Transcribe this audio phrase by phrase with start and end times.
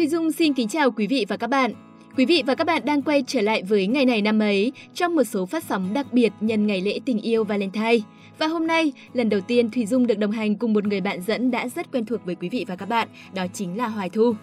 [0.00, 1.72] Thùy Dung xin kính chào quý vị và các bạn.
[2.16, 5.14] Quý vị và các bạn đang quay trở lại với ngày này năm ấy trong
[5.14, 7.98] một số phát sóng đặc biệt nhân ngày lễ tình yêu Valentine.
[8.38, 11.22] Và hôm nay, lần đầu tiên Thùy Dung được đồng hành cùng một người bạn
[11.22, 14.10] dẫn đã rất quen thuộc với quý vị và các bạn, đó chính là Hoài
[14.10, 14.34] Thu.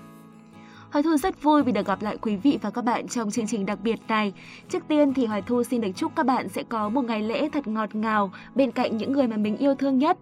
[0.98, 3.48] Hoài Thu rất vui vì được gặp lại quý vị và các bạn trong chương
[3.48, 4.34] trình đặc biệt này.
[4.70, 7.50] Trước tiên thì Hoài Thu xin được chúc các bạn sẽ có một ngày lễ
[7.50, 10.18] thật ngọt ngào bên cạnh những người mà mình yêu thương nhất.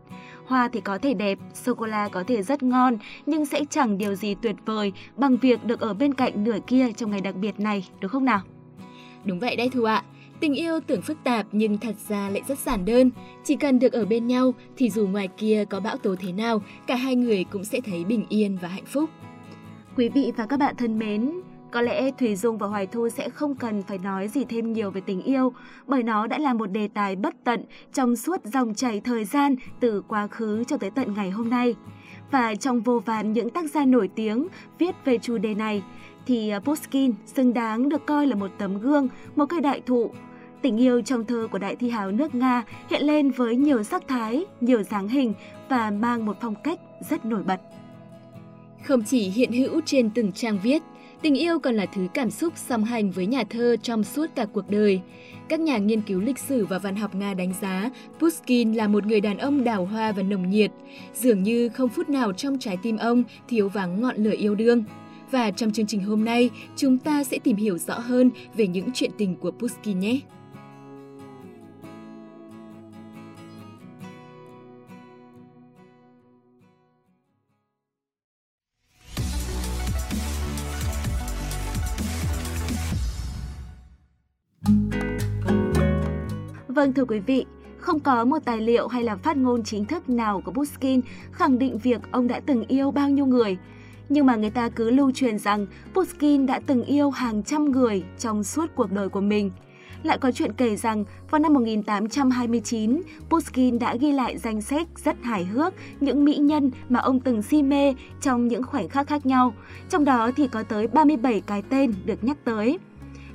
[0.45, 4.35] Hoa thì có thể đẹp, sô-cô-la có thể rất ngon, nhưng sẽ chẳng điều gì
[4.41, 7.87] tuyệt vời bằng việc được ở bên cạnh nửa kia trong ngày đặc biệt này,
[8.01, 8.41] đúng không nào?
[9.25, 10.03] Đúng vậy đấy Thu ạ.
[10.39, 13.11] Tình yêu tưởng phức tạp nhưng thật ra lại rất giản đơn.
[13.43, 16.61] Chỉ cần được ở bên nhau thì dù ngoài kia có bão tố thế nào,
[16.87, 19.09] cả hai người cũng sẽ thấy bình yên và hạnh phúc.
[19.97, 21.31] Quý vị và các bạn thân mến,
[21.71, 24.91] có lẽ Thùy Dung và Hoài Thu sẽ không cần phải nói gì thêm nhiều
[24.91, 25.53] về tình yêu,
[25.87, 27.63] bởi nó đã là một đề tài bất tận
[27.93, 31.75] trong suốt dòng chảy thời gian từ quá khứ cho tới tận ngày hôm nay.
[32.31, 34.47] Và trong vô vàn những tác gia nổi tiếng
[34.79, 35.83] viết về chủ đề này,
[36.25, 40.11] thì à, Pushkin xứng đáng được coi là một tấm gương, một cây đại thụ.
[40.61, 44.07] Tình yêu trong thơ của đại thi hào nước Nga hiện lên với nhiều sắc
[44.07, 45.33] thái, nhiều dáng hình
[45.69, 47.61] và mang một phong cách rất nổi bật.
[48.87, 50.81] Không chỉ hiện hữu trên từng trang viết,
[51.21, 54.45] tình yêu còn là thứ cảm xúc song hành với nhà thơ trong suốt cả
[54.53, 55.01] cuộc đời.
[55.49, 59.05] Các nhà nghiên cứu lịch sử và văn học Nga đánh giá Pushkin là một
[59.05, 60.71] người đàn ông đào hoa và nồng nhiệt,
[61.13, 64.83] dường như không phút nào trong trái tim ông thiếu vắng ngọn lửa yêu đương.
[65.31, 68.89] Và trong chương trình hôm nay, chúng ta sẽ tìm hiểu rõ hơn về những
[68.93, 70.19] chuyện tình của Pushkin nhé.
[86.85, 87.45] Vâng thưa quý vị,
[87.77, 91.59] không có một tài liệu hay là phát ngôn chính thức nào của Pushkin khẳng
[91.59, 93.57] định việc ông đã từng yêu bao nhiêu người.
[94.09, 98.03] Nhưng mà người ta cứ lưu truyền rằng Pushkin đã từng yêu hàng trăm người
[98.19, 99.51] trong suốt cuộc đời của mình.
[100.03, 105.23] Lại có chuyện kể rằng vào năm 1829, Pushkin đã ghi lại danh sách rất
[105.23, 109.25] hài hước những mỹ nhân mà ông từng si mê trong những khoảnh khắc khác
[109.25, 109.53] nhau.
[109.89, 112.79] Trong đó thì có tới 37 cái tên được nhắc tới.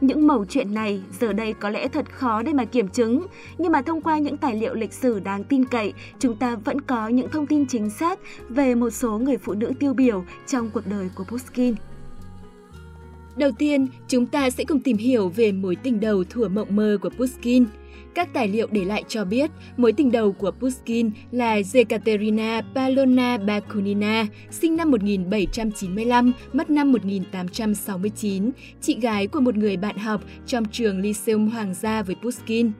[0.00, 3.26] Những mẩu chuyện này giờ đây có lẽ thật khó để mà kiểm chứng,
[3.58, 6.80] nhưng mà thông qua những tài liệu lịch sử đáng tin cậy, chúng ta vẫn
[6.80, 8.18] có những thông tin chính xác
[8.48, 11.74] về một số người phụ nữ tiêu biểu trong cuộc đời của Pushkin.
[13.40, 16.98] Đầu tiên, chúng ta sẽ cùng tìm hiểu về mối tình đầu thủa mộng mơ
[17.02, 17.64] của Pushkin–
[18.14, 23.38] các tài liệu để lại cho biết mối tình đầu của Pushkin là Yekaterina Palona
[23.38, 28.50] Bakunina, sinh năm 1795, mất năm 1869,
[28.80, 32.72] chị gái của một người bạn học trong trường Lyceum Hoàng gia với Pushkin.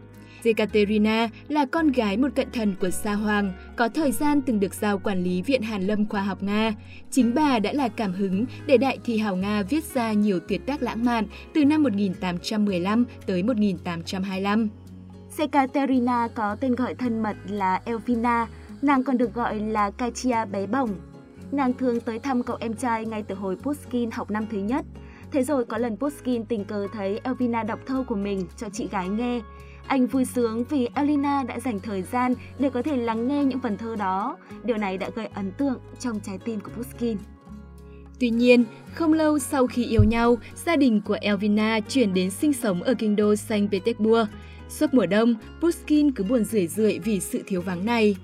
[0.45, 4.75] Yekaterina là con gái một cận thần của Sa Hoàng, có thời gian từng được
[4.75, 6.73] giao quản lý Viện Hàn Lâm Khoa học Nga.
[7.11, 10.67] Chính bà đã là cảm hứng để đại thi hào Nga viết ra nhiều tuyệt
[10.67, 14.69] tác lãng mạn từ năm 1815 tới 1825.
[15.39, 18.47] Ekaterina có tên gọi thân mật là Elvina,
[18.83, 20.91] nàng còn được gọi là Katia bé bỏng.
[21.53, 24.85] Nàng thường tới thăm cậu em trai ngay từ hồi Pushkin học năm thứ nhất.
[25.33, 28.89] Thế rồi có lần Pushkin tình cờ thấy Elvina đọc thơ của mình cho chị
[28.91, 29.41] gái nghe.
[29.91, 33.61] Anh vui sướng vì Elina đã dành thời gian để có thể lắng nghe những
[33.61, 34.37] phần thơ đó.
[34.65, 37.17] Điều này đã gây ấn tượng trong trái tim của Pushkin.
[38.21, 38.65] Tuy nhiên,
[38.95, 42.95] không lâu sau khi yêu nhau, gia đình của Elvina chuyển đến sinh sống ở
[42.95, 44.29] kinh đô Saint Petersburg.
[44.69, 48.17] Suốt mùa đông, Pushkin cứ buồn rười rượi vì sự thiếu vắng này.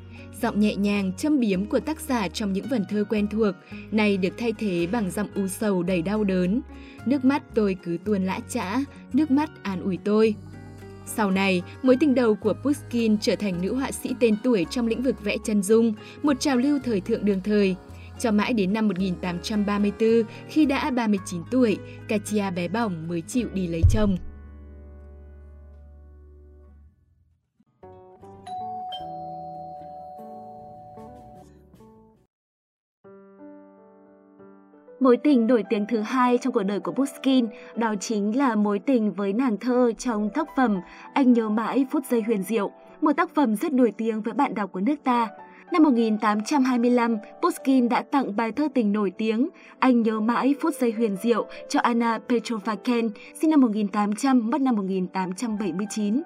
[0.43, 3.55] Giọng nhẹ nhàng, châm biếm của tác giả trong những vần thơ quen thuộc,
[3.91, 6.60] này được thay thế bằng giọng u sầu đầy đau đớn.
[7.06, 8.78] Nước mắt tôi cứ tuôn lã chã,
[9.12, 10.34] nước mắt an ủi tôi.
[11.06, 14.87] Sau này, mối tình đầu của Pushkin trở thành nữ họa sĩ tên tuổi trong
[14.87, 17.77] lĩnh vực vẽ chân dung, một trào lưu thời thượng đường thời.
[18.19, 21.78] Cho mãi đến năm 1834, khi đã 39 tuổi,
[22.09, 24.17] Katia bé bỏng mới chịu đi lấy chồng.
[35.06, 38.79] Mối tình nổi tiếng thứ hai trong cuộc đời của Pushkin đó chính là mối
[38.79, 40.81] tình với nàng thơ trong tác phẩm
[41.12, 42.70] Anh nhớ mãi phút giây huyền diệu,
[43.00, 45.29] một tác phẩm rất nổi tiếng với bạn đọc của nước ta.
[45.73, 49.49] Năm 1825, Pushkin đã tặng bài thơ tình nổi tiếng
[49.79, 53.09] Anh nhớ mãi phút giây huyền diệu cho Anna Petrovaken,
[53.41, 56.23] sinh năm 1800, mất năm 1879.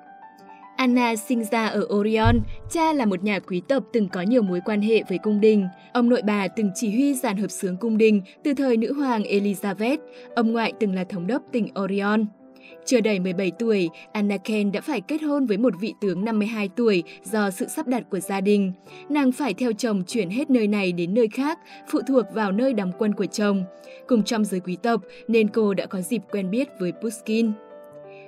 [0.81, 2.41] Anna sinh ra ở Orion,
[2.71, 5.69] cha là một nhà quý tộc từng có nhiều mối quan hệ với cung đình.
[5.93, 9.23] Ông nội bà từng chỉ huy dàn hợp sướng cung đình từ thời nữ hoàng
[9.23, 9.99] Elizabeth,
[10.35, 12.27] ông ngoại từng là thống đốc tỉnh Orion.
[12.85, 16.69] Chưa đầy 17 tuổi, Anna Ken đã phải kết hôn với một vị tướng 52
[16.77, 18.73] tuổi do sự sắp đặt của gia đình.
[19.09, 22.75] Nàng phải theo chồng chuyển hết nơi này đến nơi khác, phụ thuộc vào nơi
[22.75, 23.65] đóng quân của chồng.
[24.07, 27.53] Cùng trong giới quý tộc nên cô đã có dịp quen biết với Pushkin.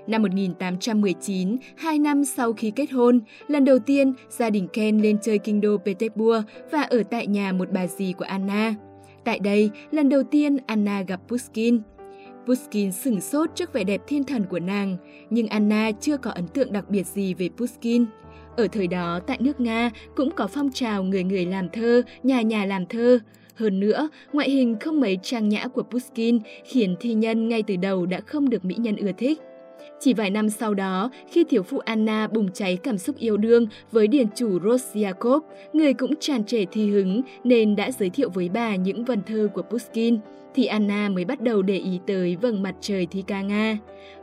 [0.07, 5.19] Năm 1819, hai năm sau khi kết hôn, lần đầu tiên gia đình Ken lên
[5.23, 8.75] chơi kinh đô Petersburg và ở tại nhà một bà dì của Anna.
[9.25, 11.81] Tại đây, lần đầu tiên Anna gặp Pushkin.
[12.47, 14.97] Pushkin sửng sốt trước vẻ đẹp thiên thần của nàng,
[15.31, 18.05] nhưng Anna chưa có ấn tượng đặc biệt gì về Pushkin.
[18.57, 22.43] Ở thời đó, tại nước Nga cũng có phong trào người người làm thơ, nhà
[22.43, 23.19] nhà làm thơ.
[23.55, 27.77] Hơn nữa, ngoại hình không mấy trang nhã của Pushkin khiến thi nhân ngay từ
[27.77, 29.41] đầu đã không được mỹ nhân ưa thích.
[30.05, 33.67] Chỉ vài năm sau đó, khi thiếu phụ Anna bùng cháy cảm xúc yêu đương
[33.93, 38.49] với điền chủ Rosyakov, người cũng tràn trề thi hứng nên đã giới thiệu với
[38.49, 40.19] bà những vần thơ của Pushkin,
[40.55, 43.79] thì Anna mới bắt đầu để ý tới vầng mặt trời thi ca Nga.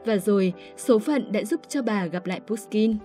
[0.06, 2.98] Và rồi, số phận đã giúp cho bà gặp lại Pushkin.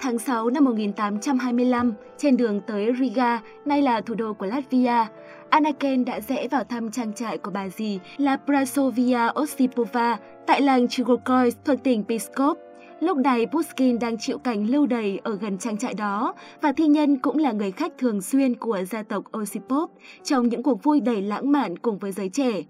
[0.00, 5.06] Tháng 6 năm 1825, trên đường tới Riga, nay là thủ đô của Latvia,
[5.50, 10.88] Anakin đã rẽ vào thăm trang trại của bà dì là Prasovia Osipova tại làng
[10.88, 12.58] Chigorkoy thuộc tỉnh Pskov.
[13.00, 16.86] Lúc này Pushkin đang chịu cảnh lưu đầy ở gần trang trại đó và thi
[16.86, 19.90] nhân cũng là người khách thường xuyên của gia tộc Osipov
[20.24, 22.62] trong những cuộc vui đầy lãng mạn cùng với giới trẻ.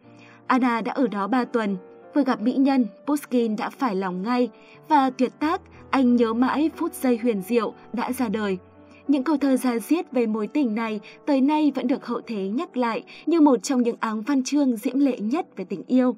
[0.47, 1.77] Anna đã ở đó 3 tuần.
[2.15, 4.49] Vừa gặp mỹ nhân, Pushkin đã phải lòng ngay
[4.89, 8.59] và tuyệt tác anh nhớ mãi phút giây huyền diệu đã ra đời.
[9.09, 12.49] Những câu thơ ra diết về mối tình này tới nay vẫn được hậu thế
[12.49, 16.17] nhắc lại như một trong những áng văn chương diễm lệ nhất về tình yêu.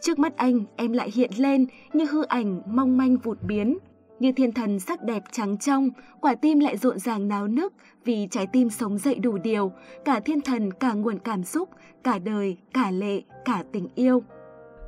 [0.00, 3.78] Trước mắt anh, em lại hiện lên như hư ảnh mong manh vụt biến.
[4.20, 5.90] Như thiên thần sắc đẹp trắng trong,
[6.20, 7.72] quả tim lại rộn ràng náo nức
[8.04, 9.72] vì trái tim sống dậy đủ điều,
[10.04, 11.68] cả thiên thần, cả nguồn cảm xúc,
[12.04, 14.22] cả đời, cả lệ, cả tình yêu.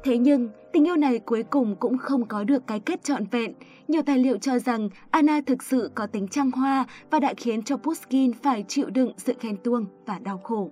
[0.04, 3.52] Thế nhưng, tình yêu này cuối cùng cũng không có được cái kết trọn vẹn.
[3.88, 7.62] Nhiều tài liệu cho rằng Anna thực sự có tính trăng hoa và đã khiến
[7.62, 10.70] cho Pushkin phải chịu đựng sự khen tuông và đau khổ.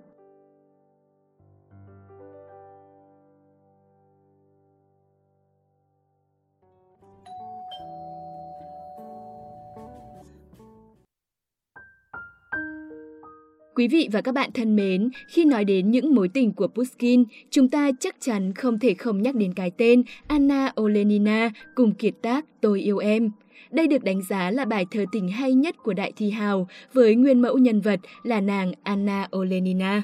[13.75, 17.23] Quý vị và các bạn thân mến, khi nói đến những mối tình của Pushkin,
[17.49, 22.13] chúng ta chắc chắn không thể không nhắc đến cái tên Anna Olenina cùng kiệt
[22.21, 23.31] tác Tôi yêu em.
[23.71, 27.15] Đây được đánh giá là bài thơ tình hay nhất của Đại Thi Hào với
[27.15, 30.03] nguyên mẫu nhân vật là nàng Anna Olenina.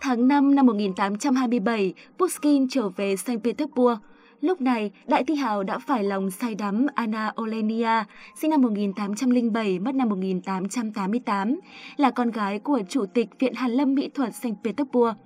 [0.00, 3.98] Tháng 5 năm 1827, Pushkin trở về Saint Petersburg.
[4.40, 8.04] Lúc này, Đại Thi Hào đã phải lòng say đắm Anna Olenia,
[8.34, 11.60] sinh năm 1807, mất năm 1888,
[11.96, 15.16] là con gái của Chủ tịch Viện Hàn Lâm Mỹ thuật Saint Petersburg.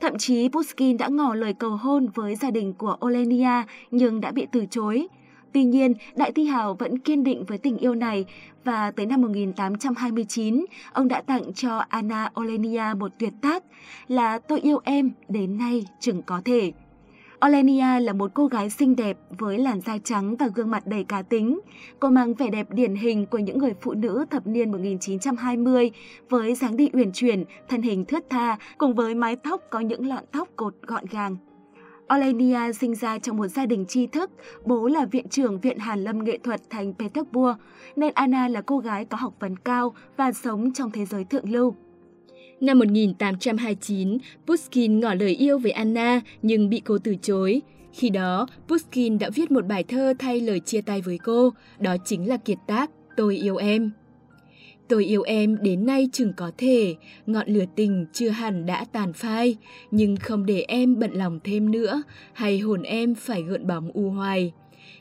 [0.00, 4.32] Thậm chí Pushkin đã ngỏ lời cầu hôn với gia đình của Olenia nhưng đã
[4.32, 5.06] bị từ chối.
[5.52, 8.24] Tuy nhiên, Đại Thi Hào vẫn kiên định với tình yêu này
[8.64, 13.64] và tới năm 1829, ông đã tặng cho Anna Olenia một tuyệt tác
[14.08, 16.72] là Tôi yêu em đến nay chừng có thể.
[17.46, 21.04] Olenia là một cô gái xinh đẹp với làn da trắng và gương mặt đầy
[21.04, 21.60] cá tính.
[22.00, 25.90] Cô mang vẻ đẹp điển hình của những người phụ nữ thập niên 1920
[26.28, 30.06] với dáng đi uyển chuyển, thân hình thướt tha cùng với mái tóc có những
[30.06, 31.36] lọn tóc cột gọn gàng.
[32.14, 34.30] Olenia sinh ra trong một gia đình tri thức,
[34.64, 37.58] bố là viện trưởng Viện Hàn Lâm Nghệ thuật thành Petersburg,
[37.96, 41.50] nên Anna là cô gái có học vấn cao và sống trong thế giới thượng
[41.50, 41.74] lưu.
[42.60, 47.62] Năm 1829, Pushkin ngỏ lời yêu với Anna nhưng bị cô từ chối.
[47.92, 51.96] Khi đó, Pushkin đã viết một bài thơ thay lời chia tay với cô, đó
[52.04, 53.90] chính là kiệt tác Tôi yêu em.
[54.88, 56.94] Tôi yêu em đến nay chừng có thể,
[57.26, 59.56] ngọn lửa tình chưa hẳn đã tàn phai,
[59.90, 64.10] nhưng không để em bận lòng thêm nữa, hay hồn em phải gợn bóng u
[64.10, 64.52] hoài.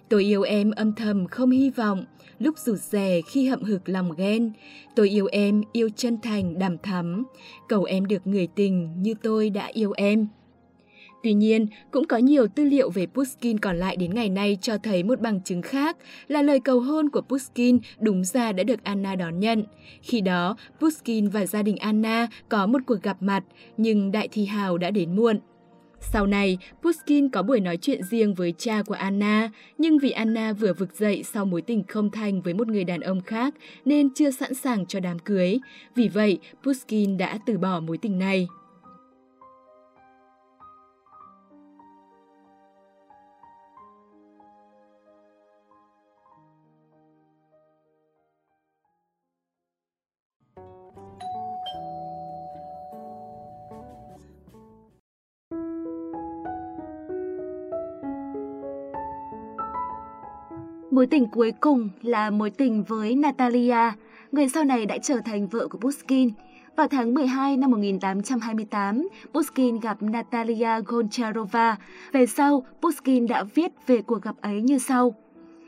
[0.09, 2.05] Tôi yêu em âm thầm không hy vọng,
[2.39, 4.51] lúc rụt rè khi hậm hực lòng ghen.
[4.95, 7.23] Tôi yêu em, yêu chân thành, đàm thắm.
[7.69, 10.27] Cầu em được người tình như tôi đã yêu em.
[11.23, 14.77] Tuy nhiên, cũng có nhiều tư liệu về Pushkin còn lại đến ngày nay cho
[14.77, 18.83] thấy một bằng chứng khác là lời cầu hôn của Pushkin đúng ra đã được
[18.83, 19.63] Anna đón nhận.
[20.01, 23.43] Khi đó, Pushkin và gia đình Anna có một cuộc gặp mặt,
[23.77, 25.39] nhưng đại thi hào đã đến muộn.
[26.01, 30.53] Sau này, Pushkin có buổi nói chuyện riêng với cha của Anna, nhưng vì Anna
[30.53, 33.53] vừa vực dậy sau mối tình không thành với một người đàn ông khác
[33.85, 35.59] nên chưa sẵn sàng cho đám cưới.
[35.95, 38.47] Vì vậy, Pushkin đã từ bỏ mối tình này.
[60.97, 63.91] Mối tình cuối cùng là mối tình với Natalia,
[64.31, 66.29] người sau này đã trở thành vợ của Pushkin.
[66.75, 71.75] Vào tháng 12 năm 1828, Pushkin gặp Natalia Goncharova.
[72.11, 75.15] Về sau, Pushkin đã viết về cuộc gặp ấy như sau.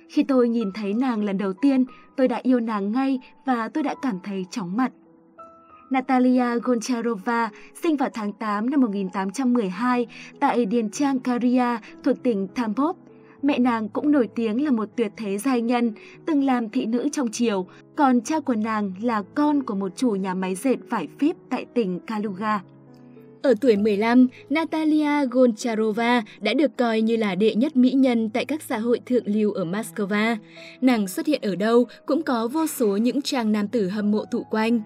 [0.10, 1.86] Khi tôi nhìn thấy nàng lần đầu tiên,
[2.18, 4.92] tôi đã yêu nàng ngay và tôi đã cảm thấy chóng mặt.
[5.90, 7.50] Natalia Goncharova
[7.84, 10.08] sinh vào tháng 8 năm 1812
[10.40, 12.96] tại Điền Trang Karia thuộc tỉnh Tambov.
[13.42, 15.92] Mẹ nàng cũng nổi tiếng là một tuyệt thế giai nhân,
[16.26, 20.12] từng làm thị nữ trong triều, còn cha của nàng là con của một chủ
[20.12, 22.62] nhà máy dệt vải phíp tại tỉnh Kaluga.
[23.42, 28.46] Ở tuổi 15, Natalia Goncharova đã được coi như là đệ nhất mỹ nhân tại
[28.46, 30.36] các xã hội thượng lưu ở Moscow.
[30.82, 34.26] Nàng xuất hiện ở đâu cũng có vô số những chàng nam tử hâm mộ
[34.32, 34.82] tụ quanh.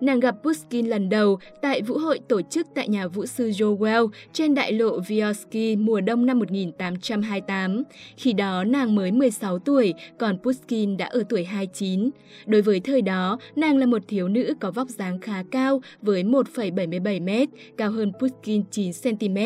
[0.00, 4.08] Nàng gặp Pushkin lần đầu tại vũ hội tổ chức tại nhà vũ sư Joel
[4.32, 7.82] trên đại lộ Vyotsky mùa đông năm 1828.
[8.16, 12.10] Khi đó nàng mới 16 tuổi, còn Pushkin đã ở tuổi 29.
[12.46, 16.24] Đối với thời đó, nàng là một thiếu nữ có vóc dáng khá cao với
[16.24, 19.38] 1,77 m, cao hơn Pushkin 9 cm,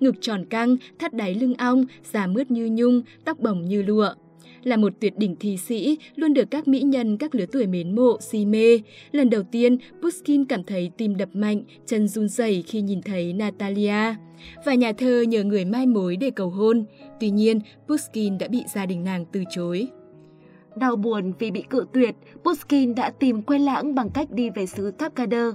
[0.00, 4.14] ngực tròn căng, thắt đáy lưng ong, da mướt như nhung, tóc bồng như lụa
[4.64, 7.94] là một tuyệt đỉnh thi sĩ, luôn được các mỹ nhân các lứa tuổi mến
[7.94, 8.80] mộ, si mê.
[9.12, 13.32] Lần đầu tiên, Pushkin cảm thấy tim đập mạnh, chân run rẩy khi nhìn thấy
[13.32, 14.14] Natalia.
[14.64, 16.84] Và nhà thơ nhờ người mai mối để cầu hôn.
[17.20, 19.88] Tuy nhiên, Pushkin đã bị gia đình nàng từ chối.
[20.76, 24.66] Đau buồn vì bị cự tuyệt, Pushkin đã tìm quên lãng bằng cách đi về
[24.66, 25.54] xứ Kapkader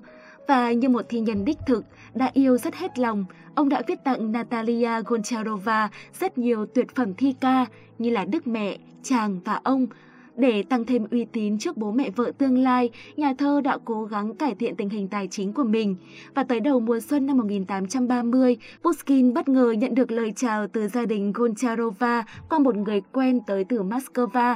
[0.50, 3.26] và như một thi nhân đích thực, đã yêu rất hết lòng,
[3.56, 5.90] ông đã viết tặng Natalia Goncharova
[6.20, 7.66] rất nhiều tuyệt phẩm thi ca
[7.98, 9.88] như là Đức Mẹ, Chàng và Ông.
[10.36, 14.06] Để tăng thêm uy tín trước bố mẹ vợ tương lai, nhà thơ đã cố
[14.06, 15.96] gắng cải thiện tình hình tài chính của mình.
[16.36, 20.88] Và tới đầu mùa xuân năm 1830, Pushkin bất ngờ nhận được lời chào từ
[20.88, 24.56] gia đình Goncharova qua một người quen tới từ Moscow.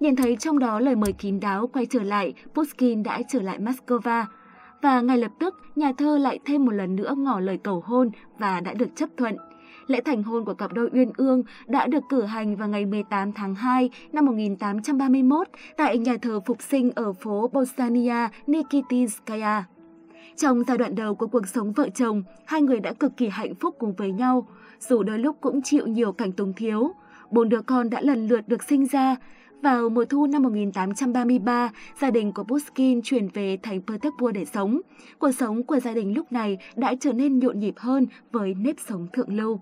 [0.00, 3.58] Nhìn thấy trong đó lời mời kín đáo quay trở lại, Pushkin đã trở lại
[3.58, 4.24] Moscow
[4.84, 8.10] và ngay lập tức nhà thơ lại thêm một lần nữa ngỏ lời cầu hôn
[8.38, 9.36] và đã được chấp thuận.
[9.86, 13.32] Lễ thành hôn của cặp đôi Uyên Ương đã được cử hành vào ngày 18
[13.32, 19.64] tháng 2 năm 1831 tại nhà thờ phục sinh ở phố Bosnia Nikitinskaya.
[20.36, 23.54] Trong giai đoạn đầu của cuộc sống vợ chồng, hai người đã cực kỳ hạnh
[23.54, 24.48] phúc cùng với nhau,
[24.80, 26.94] dù đôi lúc cũng chịu nhiều cảnh túng thiếu.
[27.30, 29.16] Bốn đứa con đã lần lượt được sinh ra,
[29.64, 34.80] vào mùa thu năm 1833, gia đình của Pushkin chuyển về thành Petersburg để sống.
[35.18, 38.76] Cuộc sống của gia đình lúc này đã trở nên nhộn nhịp hơn với nếp
[38.88, 39.60] sống thượng lưu.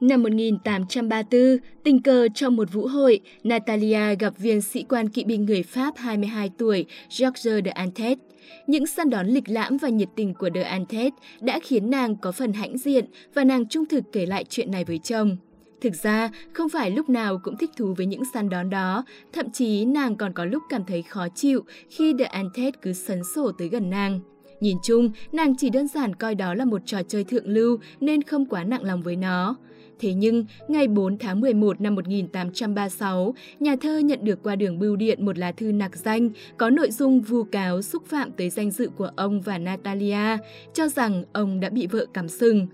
[0.00, 5.44] Năm 1834, tình cờ trong một vũ hội, Natalia gặp viên sĩ quan kỵ binh
[5.44, 6.86] người Pháp 22 tuổi
[7.18, 8.18] Georges de Antet.
[8.66, 12.32] Những săn đón lịch lãm và nhiệt tình của de Antet đã khiến nàng có
[12.32, 15.36] phần hãnh diện và nàng trung thực kể lại chuyện này với chồng.
[15.80, 19.50] Thực ra, không phải lúc nào cũng thích thú với những săn đón đó, thậm
[19.50, 23.52] chí nàng còn có lúc cảm thấy khó chịu khi The Antet cứ sấn sổ
[23.52, 24.20] tới gần nàng.
[24.60, 28.22] Nhìn chung, nàng chỉ đơn giản coi đó là một trò chơi thượng lưu nên
[28.22, 29.56] không quá nặng lòng với nó.
[30.00, 34.96] Thế nhưng, ngày 4 tháng 11 năm 1836, nhà thơ nhận được qua đường bưu
[34.96, 38.70] điện một lá thư nạc danh có nội dung vu cáo xúc phạm tới danh
[38.70, 40.36] dự của ông và Natalia,
[40.74, 42.66] cho rằng ông đã bị vợ cắm sừng.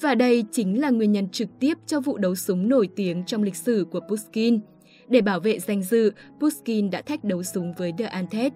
[0.00, 3.42] Và đây chính là nguyên nhân trực tiếp cho vụ đấu súng nổi tiếng trong
[3.42, 4.60] lịch sử của Pushkin.
[5.08, 8.52] Để bảo vệ danh dự, Pushkin đã thách đấu súng với De Antet.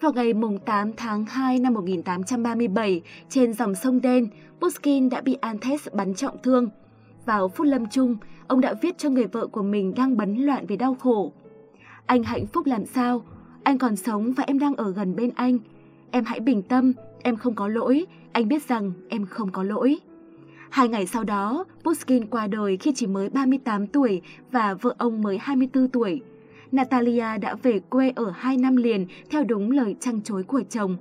[0.00, 0.32] Vào ngày
[0.64, 4.28] 8 tháng 2 năm 1837, trên dòng sông Đen,
[4.60, 6.68] Pushkin đã bị Anthes bắn trọng thương.
[7.26, 10.66] Vào phút lâm chung, ông đã viết cho người vợ của mình đang bấn loạn
[10.66, 11.32] vì đau khổ.
[12.06, 13.22] Anh hạnh phúc làm sao?
[13.62, 15.58] Anh còn sống và em đang ở gần bên anh.
[16.10, 19.98] Em hãy bình tâm, em không có lỗi, anh biết rằng em không có lỗi.
[20.70, 24.22] Hai ngày sau đó, Pushkin qua đời khi chỉ mới 38 tuổi
[24.52, 26.20] và vợ ông mới 24 tuổi.
[26.72, 30.96] Natalia đã về quê ở hai năm liền theo đúng lời trăng chối của chồng.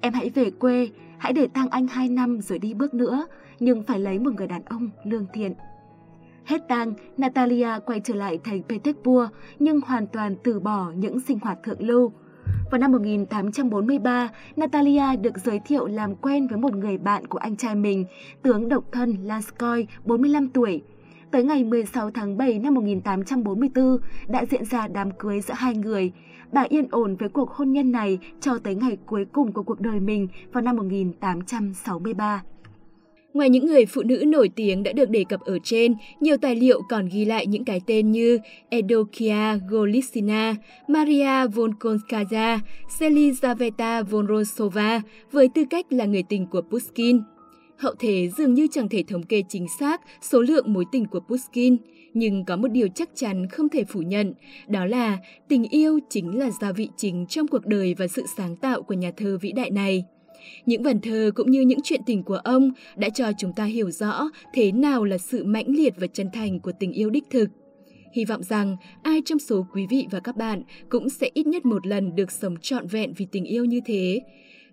[0.00, 0.88] Em hãy về quê,
[1.18, 3.26] hãy để tang anh hai năm rồi đi bước nữa,
[3.60, 5.54] nhưng phải lấy một người đàn ông lương thiện.
[6.44, 11.38] Hết tang, Natalia quay trở lại thành Petersburg nhưng hoàn toàn từ bỏ những sinh
[11.42, 12.12] hoạt thượng lưu.
[12.70, 17.56] Vào năm 1843, Natalia được giới thiệu làm quen với một người bạn của anh
[17.56, 18.04] trai mình,
[18.42, 20.82] tướng độc thân Lanskoy, 45 tuổi.
[21.30, 26.12] Tới ngày 16 tháng 7 năm 1844 đã diễn ra đám cưới giữa hai người.
[26.52, 29.80] Bà yên ổn với cuộc hôn nhân này cho tới ngày cuối cùng của cuộc
[29.80, 32.42] đời mình vào năm 1863.
[33.34, 36.56] Ngoài những người phụ nữ nổi tiếng đã được đề cập ở trên, nhiều tài
[36.56, 40.54] liệu còn ghi lại những cái tên như Edokia Golitsina,
[40.88, 42.60] Maria Volkonskaya,
[42.98, 45.00] Selizaveta Vonrosova
[45.32, 47.20] với tư cách là người tình của Pushkin.
[47.78, 51.20] Hậu thế dường như chẳng thể thống kê chính xác số lượng mối tình của
[51.20, 51.76] Pushkin,
[52.14, 54.34] Nhưng có một điều chắc chắn không thể phủ nhận,
[54.68, 55.18] đó là
[55.48, 58.94] tình yêu chính là gia vị chính trong cuộc đời và sự sáng tạo của
[58.94, 60.04] nhà thơ vĩ đại này.
[60.66, 63.90] Những vần thơ cũng như những chuyện tình của ông đã cho chúng ta hiểu
[63.90, 67.48] rõ thế nào là sự mãnh liệt và chân thành của tình yêu đích thực.
[68.12, 71.64] Hy vọng rằng ai trong số quý vị và các bạn cũng sẽ ít nhất
[71.64, 74.20] một lần được sống trọn vẹn vì tình yêu như thế.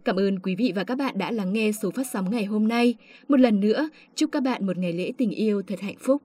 [0.05, 2.67] Cảm ơn quý vị và các bạn đã lắng nghe số phát sóng ngày hôm
[2.67, 2.95] nay.
[3.27, 6.21] Một lần nữa, chúc các bạn một ngày lễ tình yêu thật hạnh phúc.